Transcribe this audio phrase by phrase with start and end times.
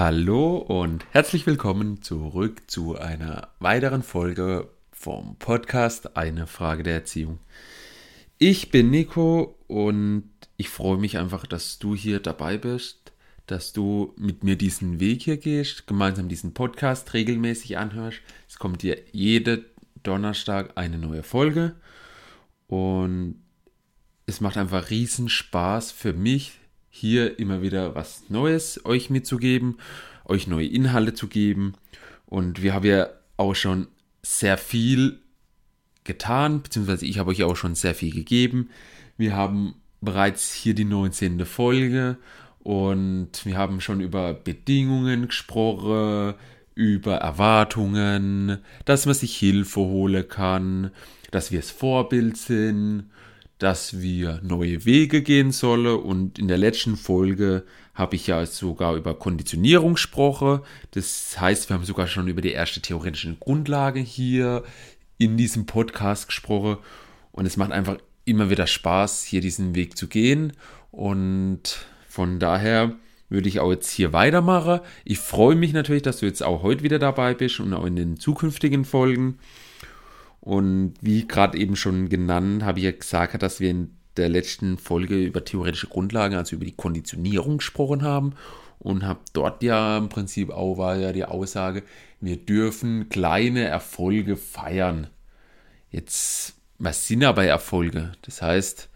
[0.00, 7.40] Hallo und herzlich willkommen zurück zu einer weiteren Folge vom Podcast Eine Frage der Erziehung.
[8.38, 13.12] Ich bin Nico und ich freue mich einfach, dass du hier dabei bist,
[13.46, 18.20] dass du mit mir diesen Weg hier gehst, gemeinsam diesen Podcast regelmäßig anhörst.
[18.48, 19.64] Es kommt dir jede
[20.04, 21.74] Donnerstag eine neue Folge
[22.68, 23.42] und
[24.26, 26.52] es macht einfach riesen Spaß für mich,
[26.98, 29.78] hier immer wieder was Neues euch mitzugeben,
[30.24, 31.74] euch neue Inhalte zu geben.
[32.26, 33.86] Und wir haben ja auch schon
[34.22, 35.20] sehr viel
[36.04, 38.70] getan, beziehungsweise ich habe euch auch schon sehr viel gegeben.
[39.16, 41.44] Wir haben bereits hier die 19.
[41.46, 42.16] Folge
[42.60, 46.34] und wir haben schon über Bedingungen gesprochen,
[46.74, 50.90] über Erwartungen, dass man sich Hilfe holen kann,
[51.30, 53.10] dass wir das Vorbild sind
[53.58, 55.98] dass wir neue Wege gehen sollen.
[55.98, 60.60] Und in der letzten Folge habe ich ja sogar über Konditionierung gesprochen.
[60.92, 64.62] Das heißt, wir haben sogar schon über die erste theoretische Grundlage hier
[65.18, 66.78] in diesem Podcast gesprochen.
[67.32, 70.52] Und es macht einfach immer wieder Spaß, hier diesen Weg zu gehen.
[70.92, 72.96] Und von daher
[73.28, 74.80] würde ich auch jetzt hier weitermachen.
[75.04, 77.96] Ich freue mich natürlich, dass du jetzt auch heute wieder dabei bist und auch in
[77.96, 79.38] den zukünftigen Folgen.
[80.48, 84.78] Und wie gerade eben schon genannt, habe ich ja gesagt, dass wir in der letzten
[84.78, 88.32] Folge über theoretische Grundlagen, also über die Konditionierung gesprochen haben.
[88.78, 91.82] Und habe dort ja im Prinzip auch war ja die Aussage,
[92.22, 95.08] wir dürfen kleine Erfolge feiern.
[95.90, 98.12] Jetzt, was sind aber Erfolge?
[98.22, 98.88] Das heißt,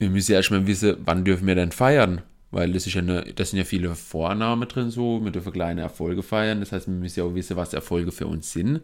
[0.00, 2.20] wir müssen ja erstmal wissen, wann dürfen wir denn feiern?
[2.50, 5.80] Weil das ist ja eine, das sind ja viele Vornamen drin so, wir dürfen kleine
[5.80, 6.60] Erfolge feiern.
[6.60, 8.82] Das heißt, wir müssen ja auch wissen, was Erfolge für uns sind.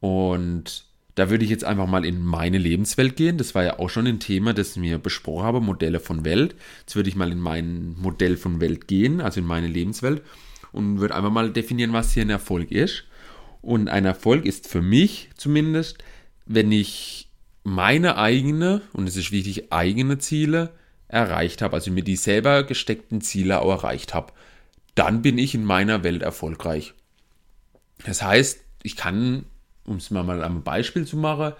[0.00, 3.38] Und da würde ich jetzt einfach mal in meine Lebenswelt gehen.
[3.38, 6.54] Das war ja auch schon ein Thema, das wir besprochen haben, Modelle von Welt.
[6.80, 10.22] Jetzt würde ich mal in mein Modell von Welt gehen, also in meine Lebenswelt
[10.72, 13.04] und würde einfach mal definieren, was hier ein Erfolg ist.
[13.62, 15.98] Und ein Erfolg ist für mich zumindest,
[16.44, 17.28] wenn ich
[17.64, 20.74] meine eigene, und es ist wichtig, eigene Ziele
[21.08, 24.32] erreicht habe, also mir die selber gesteckten Ziele auch erreicht habe,
[24.94, 26.94] dann bin ich in meiner Welt erfolgreich.
[28.04, 29.46] Das heißt, ich kann
[29.86, 31.52] um es mal am Beispiel zu machen,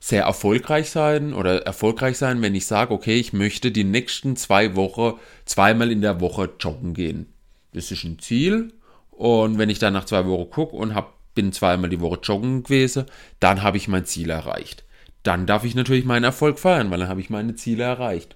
[0.00, 4.74] sehr erfolgreich sein oder erfolgreich sein, wenn ich sage, okay, ich möchte die nächsten zwei
[4.74, 7.32] Wochen zweimal in der Woche joggen gehen.
[7.72, 8.72] Das ist ein Ziel.
[9.10, 12.64] Und wenn ich dann nach zwei Wochen gucke und hab, bin zweimal die Woche joggen
[12.64, 13.06] gewesen,
[13.38, 14.84] dann habe ich mein Ziel erreicht.
[15.22, 18.34] Dann darf ich natürlich meinen Erfolg feiern, weil dann habe ich meine Ziele erreicht.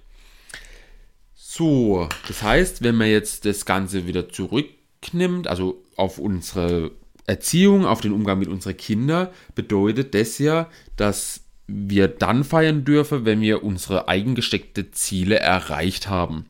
[1.35, 6.91] So, das heißt, wenn man jetzt das Ganze wieder zurücknimmt, also auf unsere
[7.27, 13.25] Erziehung, auf den Umgang mit unseren Kindern bedeutet das ja, dass wir dann feiern dürfen,
[13.25, 16.45] wenn wir unsere eigengesteckte Ziele erreicht haben.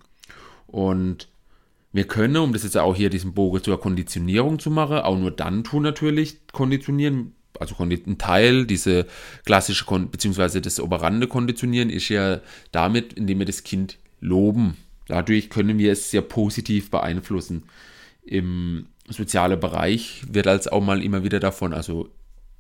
[0.68, 1.28] Und
[1.92, 5.32] wir können, um das jetzt auch hier diesen Bogen zur Konditionierung zu machen, auch nur
[5.32, 9.08] dann tun natürlich konditionieren, also ein Teil, diese
[9.46, 14.78] klassische, beziehungsweise das operante Konditionieren ist ja damit, indem wir das Kind loben.
[15.08, 17.64] Dadurch können wir es sehr positiv beeinflussen.
[18.24, 22.10] Im soziale Bereich wird als auch mal immer wieder davon, also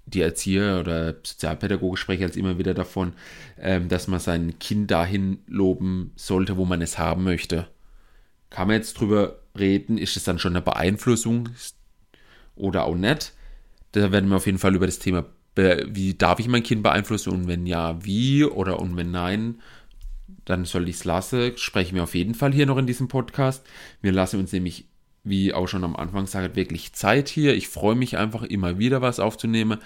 [0.06, 3.13] die Erzieher oder Sozialpädagoge sprechen als immer wieder davon,
[3.59, 7.68] ähm, dass man sein Kind dahin loben sollte, wo man es haben möchte.
[8.50, 11.50] Kann man jetzt drüber reden, ist es dann schon eine Beeinflussung
[12.56, 13.34] oder auch nicht?
[13.91, 15.25] Da werden wir auf jeden Fall über das Thema,
[15.56, 19.59] wie darf ich mein Kind beeinflussen und wenn ja, wie oder und wenn nein,
[20.46, 21.58] dann soll ich es lassen.
[21.58, 23.66] Sprechen wir auf jeden Fall hier noch in diesem Podcast.
[24.02, 24.85] Wir lassen uns nämlich
[25.27, 27.55] wie auch schon am Anfang gesagt, wirklich Zeit hier.
[27.55, 29.79] Ich freue mich einfach immer wieder was aufzunehmen.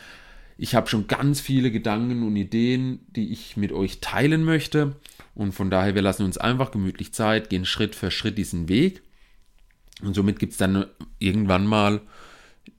[0.58, 4.96] Ich habe schon ganz viele Gedanken und Ideen, die ich mit euch teilen möchte.
[5.34, 9.02] Und von daher, wir lassen uns einfach gemütlich Zeit, gehen Schritt für Schritt diesen Weg.
[10.04, 10.86] Und somit gibt es dann
[11.20, 12.02] irgendwann mal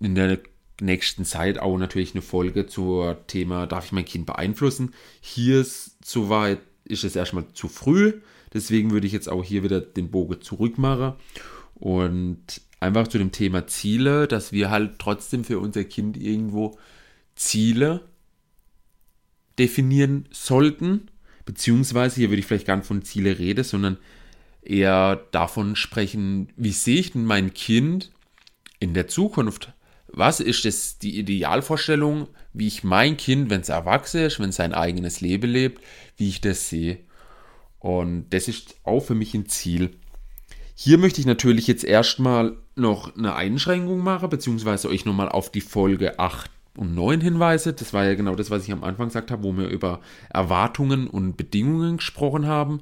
[0.01, 0.39] in der
[0.81, 4.95] nächsten Zeit auch natürlich eine Folge zum Thema, darf ich mein Kind beeinflussen?
[5.21, 8.21] Hier ist soweit, ist es erstmal zu früh.
[8.53, 11.15] Deswegen würde ich jetzt auch hier wieder den Bogen zurückmachen
[11.83, 16.79] und einfach zu dem Thema Ziele, dass wir halt trotzdem für unser Kind irgendwo
[17.35, 18.03] Ziele
[19.59, 21.11] definieren sollten.
[21.45, 23.99] Beziehungsweise, hier würde ich vielleicht gar nicht von Ziele reden, sondern
[24.63, 28.13] eher davon sprechen, wie sehe ich denn mein Kind
[28.79, 29.73] in der Zukunft?
[30.07, 34.57] Was ist das die Idealvorstellung, wie ich mein Kind, wenn es erwachsen ist, wenn es
[34.57, 35.83] sein eigenes Leben lebt,
[36.17, 36.99] wie ich das sehe?
[37.81, 39.97] Und das ist auch für mich ein Ziel.
[40.75, 45.61] Hier möchte ich natürlich jetzt erstmal noch eine Einschränkung machen, beziehungsweise euch nochmal auf die
[45.61, 47.73] Folge 8 und 9 hinweise.
[47.75, 51.07] Das war ja genau das, was ich am Anfang gesagt habe, wo wir über Erwartungen
[51.07, 52.81] und Bedingungen gesprochen haben.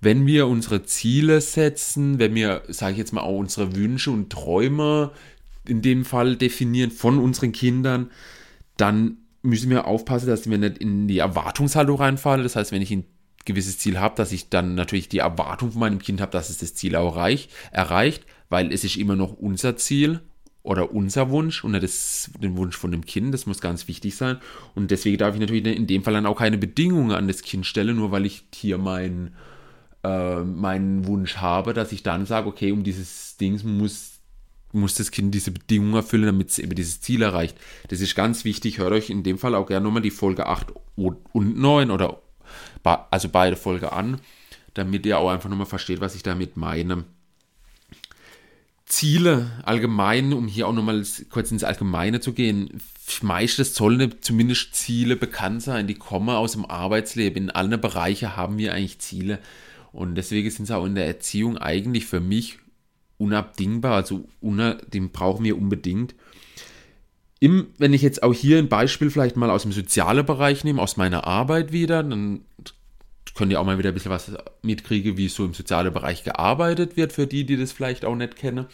[0.00, 4.30] wenn wir unsere Ziele setzen, wenn wir, sage ich jetzt mal, auch unsere Wünsche und
[4.30, 5.12] Träume
[5.66, 8.10] in dem Fall definieren von unseren Kindern,
[8.76, 12.42] dann müssen wir aufpassen, dass wir nicht in die Erwartungshaltung reinfallen.
[12.42, 13.04] Das heißt, wenn ich ein
[13.44, 16.58] gewisses Ziel habe, dass ich dann natürlich die Erwartung von meinem Kind habe, dass es
[16.58, 20.20] das Ziel auch erreicht, erreicht weil es ist immer noch unser Ziel
[20.62, 23.32] oder unser Wunsch und nicht das, den Wunsch von dem Kind.
[23.32, 24.38] Das muss ganz wichtig sein.
[24.74, 27.64] Und deswegen darf ich natürlich in dem Fall dann auch keine Bedingungen an das Kind
[27.64, 29.34] stellen, nur weil ich hier meinen
[30.02, 34.18] äh, meinen Wunsch habe, dass ich dann sage, okay, um dieses Ding muss
[34.72, 37.56] muss das Kind diese Bedingungen erfüllen, damit es eben dieses Ziel erreicht.
[37.88, 38.78] Das ist ganz wichtig.
[38.78, 42.22] Hört euch in dem Fall auch gerne nochmal die Folge 8 und 9 oder
[42.82, 44.20] also beide Folge an,
[44.74, 47.04] damit ihr auch einfach nochmal versteht, was ich damit meine.
[48.86, 52.80] Ziele allgemein, um hier auch nochmal kurz ins Allgemeine zu gehen.
[53.22, 57.44] Meistens sollen zumindest Ziele bekannt sein, die kommen aus dem Arbeitsleben.
[57.44, 59.38] In allen Bereichen haben wir eigentlich Ziele.
[59.92, 62.58] Und deswegen sind sie auch in der Erziehung eigentlich für mich
[63.18, 63.94] unabdingbar.
[63.94, 66.14] Also den brauchen wir unbedingt.
[67.40, 70.82] Im, wenn ich jetzt auch hier ein Beispiel vielleicht mal aus dem sozialen Bereich nehme,
[70.82, 72.42] aus meiner Arbeit wieder, dann
[73.34, 76.98] könnt ihr auch mal wieder ein bisschen was mitkriegen, wie so im sozialen Bereich gearbeitet
[76.98, 78.66] wird, für die, die das vielleicht auch nicht kennen.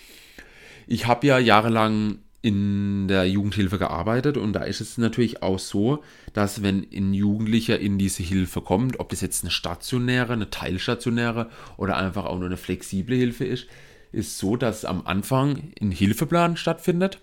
[0.88, 6.02] Ich habe ja jahrelang in der Jugendhilfe gearbeitet und da ist es natürlich auch so,
[6.32, 11.50] dass wenn ein Jugendlicher in diese Hilfe kommt, ob das jetzt eine stationäre, eine teilstationäre
[11.76, 13.66] oder einfach auch nur eine flexible Hilfe ist,
[14.10, 17.20] ist so, dass am Anfang ein Hilfeplan stattfindet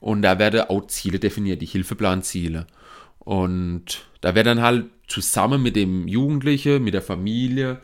[0.00, 2.66] und da werden auch Ziele definiert, die Hilfeplanziele.
[3.18, 7.80] Und da wird dann halt zusammen mit dem Jugendlichen, mit der Familie,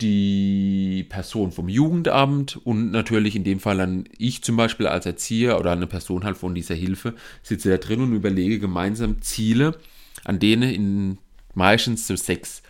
[0.00, 5.58] die Person vom Jugendamt und natürlich in dem Fall dann ich zum Beispiel als Erzieher
[5.58, 9.76] oder eine Person halt von dieser Hilfe sitze da drin und überlege gemeinsam Ziele,
[10.24, 11.18] an denen in
[11.54, 12.62] meistens so sechs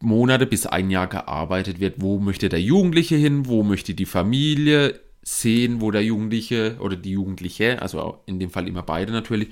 [0.00, 2.00] Monate bis ein Jahr gearbeitet wird.
[2.00, 3.46] Wo möchte der Jugendliche hin?
[3.46, 8.68] Wo möchte die Familie sehen, wo der Jugendliche oder die Jugendliche, also in dem Fall
[8.68, 9.48] immer beide natürlich,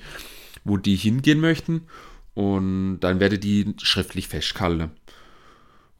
[0.63, 1.83] wo die hingehen möchten
[2.33, 4.91] und dann werde die schriftlich festgehalten.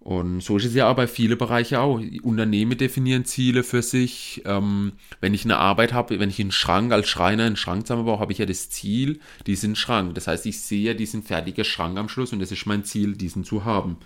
[0.02, 2.02] Und so ist es ja auch bei vielen Bereichen auch.
[2.24, 4.42] Unternehmen definieren Ziele für sich.
[4.46, 8.18] Ähm, wenn ich eine Arbeit habe, wenn ich einen Schrank als Schreiner einen Schrank zusammenbaue,
[8.18, 10.16] habe ich ja das Ziel, diesen Schrank.
[10.16, 13.16] Das heißt, ich sehe ja diesen fertigen Schrank am Schluss und das ist mein Ziel,
[13.16, 13.98] diesen zu haben.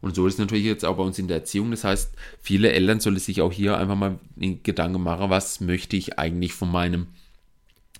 [0.00, 1.70] Und so ist es natürlich jetzt auch bei uns in der Erziehung.
[1.70, 6.18] Das heißt, viele Eltern sollen sich auch hier einfach mal Gedanken machen, was möchte ich
[6.18, 7.08] eigentlich von meinem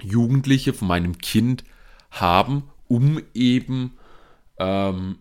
[0.02, 1.64] Jugendlichen, von meinem Kind
[2.10, 3.92] haben um eben,
[4.58, 5.18] ähm,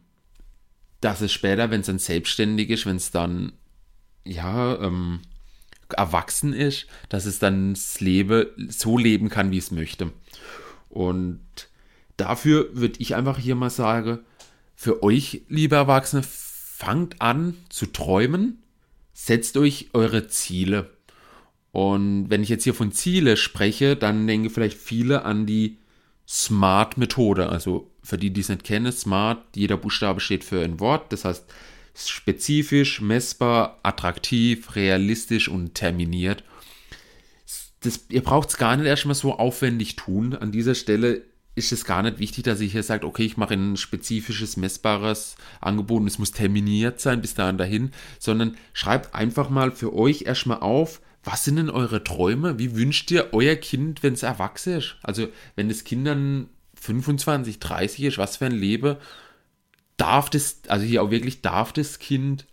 [1.01, 3.53] dass es später, wenn es dann selbstständig ist, wenn es dann,
[4.25, 5.19] ja, ähm,
[5.95, 10.11] erwachsen ist, dass es dann das Leben so leben kann, wie es möchte.
[10.89, 11.39] Und
[12.17, 14.19] dafür würde ich einfach hier mal sagen,
[14.75, 16.23] für euch, liebe Erwachsene,
[16.77, 18.61] fangt an zu träumen,
[19.11, 20.91] setzt euch eure Ziele.
[21.71, 25.79] Und wenn ich jetzt hier von Ziele spreche, dann denken vielleicht viele an die
[26.27, 27.49] SMART-Methode.
[27.49, 31.11] Also für die, die es nicht kennen, SMART, jeder Buchstabe steht für ein Wort.
[31.11, 31.45] Das heißt
[31.95, 36.43] spezifisch, messbar, attraktiv, realistisch und terminiert.
[37.79, 40.35] Das, ihr braucht es gar nicht erstmal so aufwendig tun.
[40.35, 41.23] An dieser Stelle
[41.57, 45.35] ist es gar nicht wichtig, dass ich hier sage, okay, ich mache ein spezifisches, messbares
[45.59, 50.21] Angebot und es muss terminiert sein bis dahin dahin, sondern schreibt einfach mal für euch
[50.21, 52.59] erstmal auf, was sind denn eure Träume?
[52.59, 54.95] Wie wünscht ihr euer Kind, wenn es erwachsen ist?
[55.01, 58.95] Also, wenn das Kind dann 25, 30 ist, was für ein Leben
[59.97, 62.45] darf das, also hier auch wirklich darf das Kind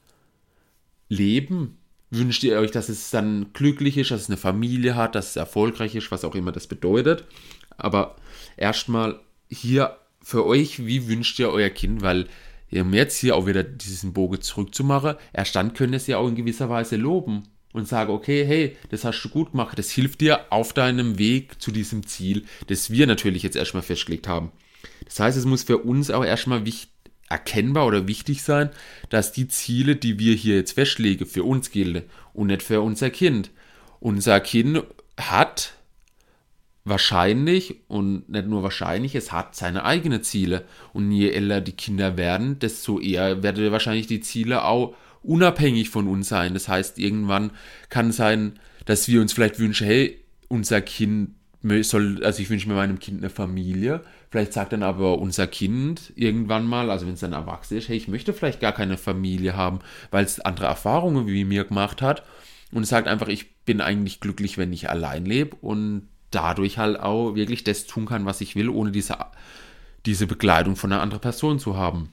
[1.08, 1.76] leben?
[2.10, 5.36] Wünscht ihr euch, dass es dann glücklich ist, dass es eine Familie hat, dass es
[5.36, 7.24] erfolgreich ist, was auch immer das bedeutet?
[7.76, 8.16] Aber
[8.56, 12.02] erstmal hier für euch, wie wünscht ihr euer Kind?
[12.02, 12.28] Weil
[12.72, 16.28] um jetzt hier auch wieder diesen Bogen zurückzumachen, erst dann könnt ihr es ja auch
[16.28, 20.20] in gewisser Weise loben und sage, okay, hey, das hast du gut gemacht, das hilft
[20.20, 24.50] dir auf deinem Weg zu diesem Ziel, das wir natürlich jetzt erstmal festgelegt haben.
[25.04, 26.62] Das heißt, es muss für uns auch erstmal
[27.28, 28.70] erkennbar oder wichtig sein,
[29.08, 33.10] dass die Ziele, die wir hier jetzt festlegen, für uns gelten und nicht für unser
[33.10, 33.50] Kind.
[34.00, 34.84] Unser Kind
[35.18, 35.74] hat
[36.84, 40.64] wahrscheinlich und nicht nur wahrscheinlich, es hat seine eigenen Ziele.
[40.92, 46.06] Und je älter die Kinder werden, desto eher werden wahrscheinlich die Ziele auch unabhängig von
[46.06, 46.52] uns sein.
[46.52, 47.52] Das heißt, irgendwann
[47.88, 51.30] kann sein, dass wir uns vielleicht wünschen, hey, unser Kind
[51.80, 54.02] soll, also ich wünsche mir meinem Kind eine Familie.
[54.30, 57.96] Vielleicht sagt dann aber unser Kind irgendwann mal, also wenn es dann erwachsen ist, hey,
[57.96, 59.78] ich möchte vielleicht gar keine Familie haben,
[60.10, 62.24] weil es andere Erfahrungen wie mir gemacht hat.
[62.70, 66.98] Und es sagt einfach, ich bin eigentlich glücklich, wenn ich allein lebe und dadurch halt
[66.98, 69.16] auch wirklich das tun kann, was ich will, ohne diese,
[70.06, 72.10] diese Begleitung von einer anderen Person zu haben.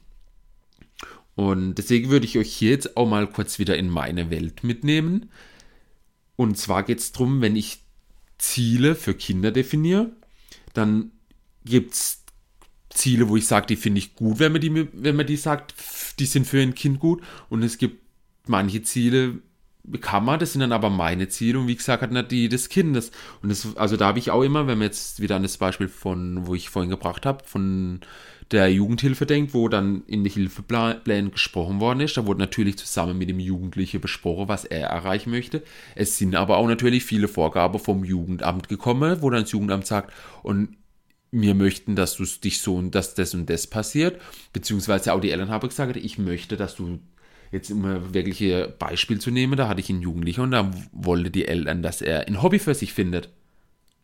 [1.35, 5.29] Und deswegen würde ich euch hier jetzt auch mal kurz wieder in meine Welt mitnehmen.
[6.35, 7.83] Und zwar geht es darum, wenn ich
[8.37, 10.11] Ziele für Kinder definiere,
[10.73, 11.11] dann
[11.63, 12.23] gibt es
[12.89, 15.73] Ziele, wo ich sage, die finde ich gut, wenn man die, wenn man die sagt,
[16.19, 17.23] die sind für ein Kind gut.
[17.49, 18.01] Und es gibt
[18.47, 19.39] manche Ziele,
[19.99, 23.11] kann man, das sind dann aber meine Ziele und wie gesagt hat die des Kindes.
[23.41, 25.87] Und das, also da habe ich auch immer, wenn man jetzt wieder an das Beispiel
[25.87, 28.01] von, wo ich vorhin gebracht habe, von
[28.51, 32.17] der Jugendhilfe denkt, wo dann in den Hilfeplänen gesprochen worden ist.
[32.17, 35.63] Da wurde natürlich zusammen mit dem Jugendlichen besprochen, was er erreichen möchte.
[35.95, 40.13] Es sind aber auch natürlich viele Vorgaben vom Jugendamt gekommen, wo dann das Jugendamt sagt,
[40.43, 40.75] und
[41.31, 44.19] wir möchten, dass du dich so und dass das und das passiert.
[44.51, 46.99] Beziehungsweise auch die Eltern haben gesagt, ich möchte, dass du
[47.51, 51.47] jetzt immer wirkliche Beispiel zu nehmen, da hatte ich einen Jugendlichen und da wollte die
[51.47, 53.29] Eltern, dass er ein Hobby für sich findet.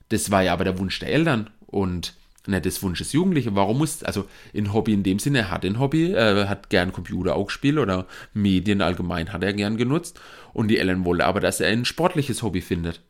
[0.10, 2.14] Das war ja aber der Wunsch der Eltern und
[2.48, 3.56] nicht des Wunsches Jugendliche.
[3.56, 4.26] Warum muss, also
[4.56, 7.78] ein Hobby in dem Sinne, er hat ein Hobby, er hat gern Computer auch gespielt
[7.78, 10.20] oder Medien allgemein hat er gern genutzt
[10.54, 13.02] und die Eltern wollten aber, dass er ein sportliches Hobby findet.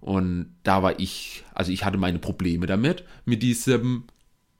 [0.00, 4.04] Und da war ich, also ich hatte meine Probleme damit, mit diesem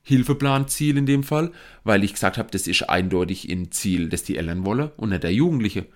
[0.08, 1.50] Hilfeplanziel in dem Fall,
[1.82, 5.24] weil ich gesagt habe, das ist eindeutig ein Ziel, das die Eltern wollen und nicht
[5.24, 5.86] der Jugendliche.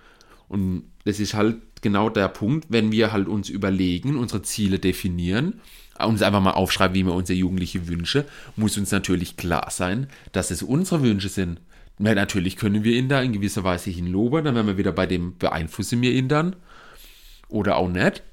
[0.49, 5.61] Und das ist halt genau der Punkt, wenn wir halt uns überlegen, unsere Ziele definieren,
[5.97, 8.25] uns einfach mal aufschreiben, wie wir unsere Jugendliche wünsche,
[8.57, 11.61] muss uns natürlich klar sein, dass es unsere Wünsche sind.
[11.97, 15.05] Weil natürlich können wir ihn da in gewisser Weise hinloben, dann wären wir wieder bei
[15.05, 16.57] dem beeinflussen wir ihn dann
[17.47, 18.23] oder auch nicht.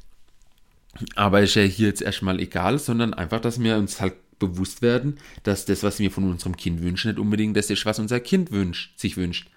[1.15, 5.19] Aber ist ja hier jetzt erstmal egal, sondern einfach, dass wir uns halt bewusst werden,
[5.43, 8.51] dass das, was wir von unserem Kind wünschen, nicht unbedingt das ist, was unser Kind
[8.53, 9.51] wünscht, sich wünscht.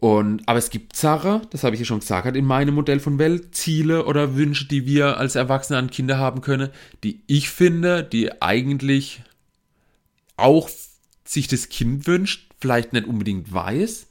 [0.00, 3.18] Und, aber es gibt Sachen, das habe ich ja schon gesagt, in meinem Modell von
[3.18, 6.70] Welt, Ziele oder Wünsche, die wir als Erwachsene an Kinder haben können,
[7.04, 9.22] die ich finde, die eigentlich
[10.36, 10.70] auch
[11.24, 14.06] sich das Kind wünscht, vielleicht nicht unbedingt weiß,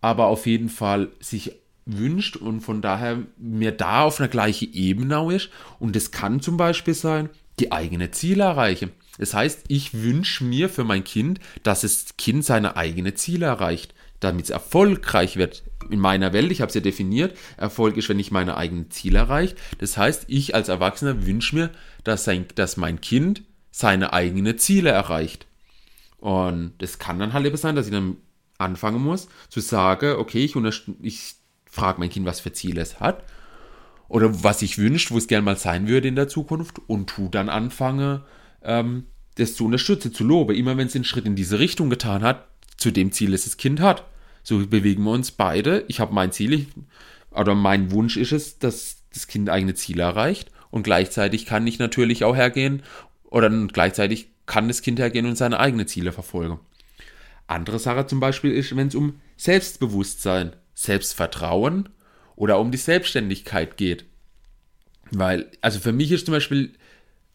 [0.00, 1.52] aber auf jeden Fall sich
[1.84, 5.50] wünscht und von daher mir da auf einer gleichen Ebene ist.
[5.78, 8.92] Und das kann zum Beispiel sein, die eigene Ziele erreichen.
[9.18, 13.94] Das heißt, ich wünsche mir für mein Kind, dass das Kind seine eigene Ziele erreicht,
[14.20, 15.62] damit es erfolgreich wird.
[15.90, 19.18] In meiner Welt, ich habe es ja definiert, Erfolg ist, wenn ich meine eigenen Ziele
[19.18, 19.56] erreiche.
[19.78, 21.70] Das heißt, ich als Erwachsener wünsche mir,
[22.04, 25.46] dass, sein, dass mein Kind seine eigenen Ziele erreicht.
[26.18, 28.16] Und das kann dann halt eben sein, dass ich dann
[28.58, 30.56] anfangen muss, zu sagen, okay, ich,
[31.00, 31.34] ich
[31.64, 33.22] frage mein Kind, was für Ziele es hat
[34.08, 37.28] oder was ich wünscht, wo es gerne mal sein würde in der Zukunft und tu
[37.28, 38.24] dann anfange,
[38.62, 40.54] ähm, das zu unterstützen, zu loben.
[40.54, 43.56] Immer wenn es einen Schritt in diese Richtung getan hat, zu dem Ziel, das das
[43.56, 44.04] Kind hat.
[44.42, 45.84] So bewegen wir uns beide.
[45.88, 46.66] Ich habe mein Ziel, ich,
[47.30, 51.78] oder mein Wunsch ist es, dass das Kind eigene Ziele erreicht und gleichzeitig kann ich
[51.78, 52.82] natürlich auch hergehen
[53.24, 56.60] oder gleichzeitig kann das Kind hergehen und seine eigenen Ziele verfolgen.
[57.46, 61.88] Andere Sache zum Beispiel ist, wenn es um Selbstbewusstsein, Selbstvertrauen
[62.36, 64.04] oder um die Selbstständigkeit geht.
[65.10, 66.74] Weil, also für mich ist zum Beispiel,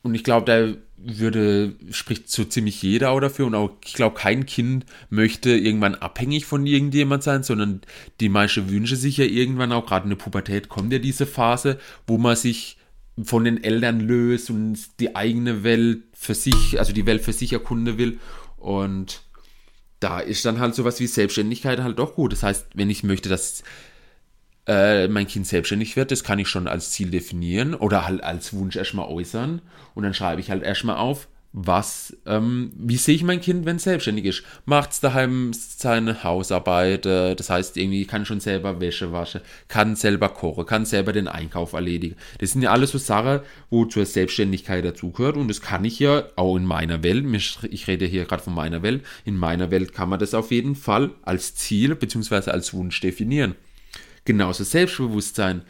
[0.03, 4.17] und ich glaube, da würde, spricht so ziemlich jeder auch dafür und auch, ich glaube,
[4.17, 7.81] kein Kind möchte irgendwann abhängig von irgendjemand sein, sondern
[8.19, 11.79] die meisten wünschen sich ja irgendwann auch, gerade in der Pubertät kommt ja diese Phase,
[12.05, 12.77] wo man sich
[13.23, 17.53] von den Eltern löst und die eigene Welt für sich, also die Welt für sich
[17.53, 18.19] erkunden will
[18.57, 19.21] und
[19.99, 22.33] da ist dann halt sowas wie Selbstständigkeit halt doch gut.
[22.33, 23.63] Das heißt, wenn ich möchte, dass
[24.67, 28.53] äh, mein Kind selbstständig wird, das kann ich schon als Ziel definieren oder halt als
[28.53, 29.61] Wunsch erstmal äußern.
[29.93, 33.75] Und dann schreibe ich halt erstmal auf, was, ähm, wie sehe ich mein Kind, wenn
[33.75, 34.43] es selbstständig ist?
[34.65, 39.95] Macht es daheim seine Hausarbeit, äh, das heißt, irgendwie kann schon selber Wäsche waschen, kann
[39.95, 42.15] selber kochen, kann selber den Einkauf erledigen.
[42.39, 46.23] Das sind ja alles so Sachen, wo zur Selbstständigkeit dazugehört und das kann ich ja
[46.35, 47.23] auch in meiner Welt,
[47.69, 50.75] ich rede hier gerade von meiner Welt, in meiner Welt kann man das auf jeden
[50.75, 52.49] Fall als Ziel bzw.
[52.49, 53.53] als Wunsch definieren
[54.25, 55.63] genauso Selbstbewusstsein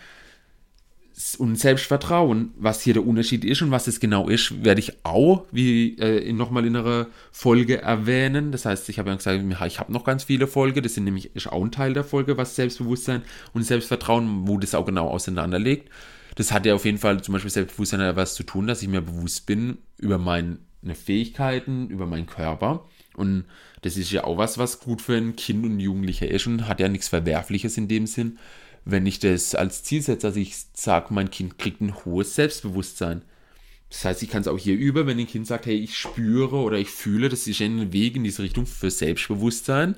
[1.38, 5.46] und Selbstvertrauen, was hier der Unterschied ist und was es genau ist, werde ich auch
[5.52, 8.52] wie äh, nochmal in einer Folge erwähnen.
[8.52, 11.36] Das heißt, ich habe ja gesagt, ich habe noch ganz viele Folgen, das sind nämlich
[11.36, 13.22] ist auch ein Teil der Folge, was Selbstbewusstsein
[13.54, 15.90] und Selbstvertrauen, wo das auch genau auseinanderlegt.
[16.36, 19.02] Das hat ja auf jeden Fall zum Beispiel Selbstbewusstsein was zu tun, dass ich mir
[19.02, 20.58] bewusst bin über meine
[20.94, 22.86] Fähigkeiten, über meinen Körper.
[23.16, 23.46] Und
[23.82, 26.80] das ist ja auch was, was gut für ein Kind und Jugendlicher ist und hat
[26.80, 28.38] ja nichts Verwerfliches in dem Sinn,
[28.86, 30.28] wenn ich das als Ziel setze.
[30.28, 33.24] Also ich sage, mein Kind kriegt ein hohes Selbstbewusstsein.
[33.90, 36.56] Das heißt, ich kann es auch hier über, wenn ein Kind sagt, hey, ich spüre
[36.56, 39.96] oder ich fühle, das ist ein Weg in diese Richtung für Selbstbewusstsein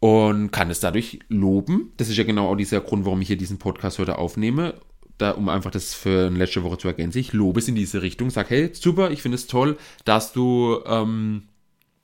[0.00, 1.92] und kann es dadurch loben.
[1.96, 4.74] Das ist ja genau auch dieser Grund, warum ich hier diesen Podcast heute aufnehme.
[5.18, 7.18] Da, um einfach das für letzte Woche zu ergänzen.
[7.18, 10.80] Ich lobe es in diese Richtung, sage, hey, super, ich finde es toll, dass du
[10.86, 11.42] ähm,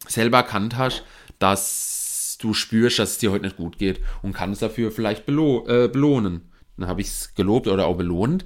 [0.08, 1.04] selber erkannt hast,
[1.38, 5.66] dass du spürst, dass es dir heute nicht gut geht und kannst dafür vielleicht belo
[5.68, 6.42] äh, belohnen.
[6.76, 8.44] Dann habe ich es gelobt oder auch belohnt.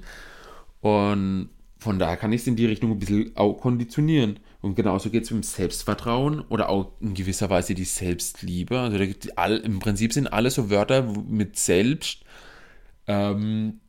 [0.79, 4.39] Und von daher kann ich es in die Richtung ein bisschen auch konditionieren.
[4.61, 8.79] Und genauso geht es mit dem Selbstvertrauen oder auch in gewisser Weise die Selbstliebe.
[8.79, 8.97] Also
[9.35, 12.23] all, im Prinzip sind alle so Wörter mit selbst
[13.07, 13.79] ähm,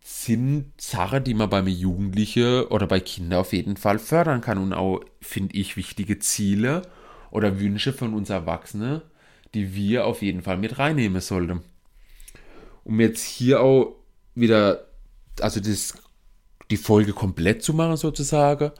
[0.00, 4.72] sind Sachen, die man bei Jugendlichen oder bei Kindern auf jeden Fall fördern kann und
[4.72, 6.82] auch, finde ich, wichtige Ziele
[7.32, 9.02] oder Wünsche von uns Erwachsenen,
[9.54, 11.60] die wir auf jeden Fall mit reinnehmen sollten.
[12.84, 13.96] Um jetzt hier auch
[14.34, 14.86] wieder,
[15.40, 15.94] also das,
[16.70, 18.70] die Folge komplett zu machen sozusagen,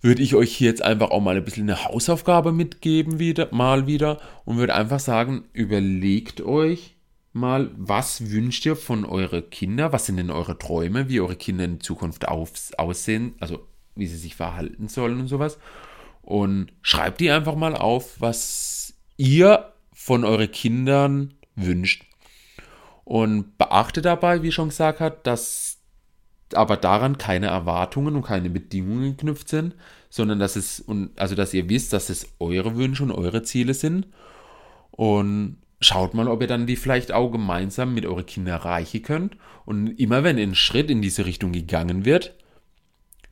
[0.00, 3.86] würde ich euch hier jetzt einfach auch mal ein bisschen eine Hausaufgabe mitgeben, wieder, mal
[3.86, 6.94] wieder, und würde einfach sagen, überlegt euch,
[7.32, 9.92] mal, was wünscht ihr von euren Kindern?
[9.92, 14.16] Was sind denn eure Träume, wie eure Kinder in Zukunft auf, aussehen, also wie sie
[14.16, 15.58] sich verhalten sollen und sowas.
[16.28, 22.04] Und schreibt die einfach mal auf, was ihr von euren Kindern wünscht.
[23.04, 25.78] Und beachtet dabei, wie schon gesagt hat, dass
[26.52, 29.74] aber daran keine Erwartungen und keine Bedingungen geknüpft sind,
[30.10, 30.84] sondern dass es,
[31.16, 34.06] also dass ihr wisst, dass es eure Wünsche und eure Ziele sind.
[34.90, 39.38] Und schaut mal, ob ihr dann die vielleicht auch gemeinsam mit euren Kindern erreichen könnt.
[39.64, 42.34] Und immer wenn ein Schritt in diese Richtung gegangen wird,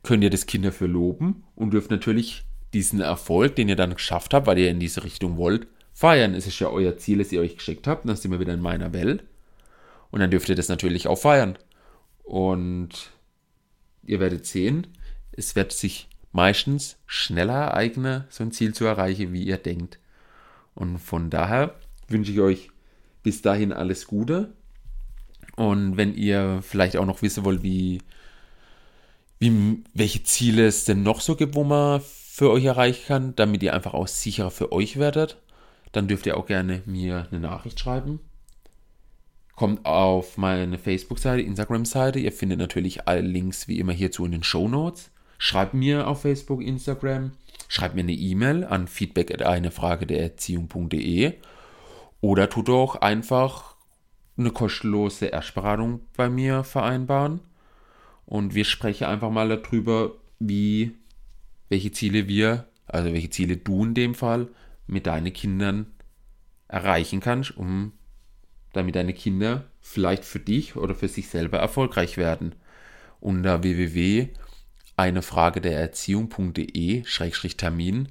[0.01, 4.33] könnt ihr das Kind dafür loben und dürft natürlich diesen Erfolg, den ihr dann geschafft
[4.33, 6.33] habt, weil ihr in diese Richtung wollt, feiern.
[6.33, 8.07] Es ist ja euer Ziel, das ihr euch geschickt habt.
[8.07, 9.23] Dann sind wir wieder in meiner Welt.
[10.11, 11.57] Und dann dürft ihr das natürlich auch feiern.
[12.23, 13.11] Und
[14.03, 14.87] ihr werdet sehen,
[15.31, 19.99] es wird sich meistens schneller ereignen, so ein Ziel zu erreichen, wie ihr denkt.
[20.75, 21.75] Und von daher
[22.07, 22.69] wünsche ich euch
[23.23, 24.53] bis dahin alles Gute.
[25.55, 28.01] Und wenn ihr vielleicht auch noch wissen wollt, wie,
[29.39, 32.01] wie, welche Ziele es denn noch so gibt, wo man
[32.37, 35.41] für euch erreichen kann, damit ihr einfach auch sicherer für euch werdet,
[35.91, 38.19] dann dürft ihr auch gerne mir eine Nachricht schreiben.
[39.55, 42.19] Kommt auf meine Facebook-Seite, Instagram-Seite.
[42.19, 45.09] Ihr findet natürlich alle Links wie immer hierzu in den Show Notes.
[45.39, 47.31] Schreibt mir auf Facebook, Instagram.
[47.69, 51.33] Schreibt mir eine E-Mail an feedback at eine Frage der Erziehung.de
[52.21, 53.73] oder tut doch einfach
[54.37, 57.39] eine kostenlose Erstberatung bei mir vereinbaren
[58.27, 60.91] und wir sprechen einfach mal darüber, wie,
[61.69, 64.47] welche Ziele wir, also welche Ziele du in dem Fall
[64.87, 65.87] mit deinen Kindern
[66.67, 67.91] erreichen kannst, um
[68.73, 72.55] damit deine Kinder vielleicht für dich oder für sich selber erfolgreich werden.
[73.19, 78.09] Unter www.einefrage der Erziehung.de-termin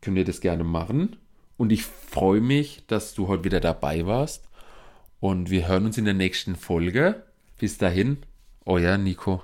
[0.00, 1.16] könnt ihr das gerne machen
[1.56, 4.48] und ich freue mich, dass du heute wieder dabei warst.
[5.20, 7.22] Und wir hören uns in der nächsten Folge.
[7.58, 8.18] Bis dahin,
[8.64, 9.42] euer Nico.